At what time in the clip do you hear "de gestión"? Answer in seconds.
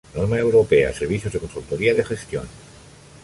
1.93-2.47